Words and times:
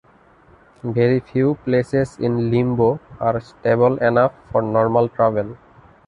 Very 0.81 1.19
few 1.19 1.53
places 1.63 2.17
in 2.17 2.49
Limbo 2.49 2.99
are 3.19 3.39
stable 3.39 3.97
enough 3.99 4.33
for 4.51 4.63
normal 4.63 5.09
travel. 5.09 5.59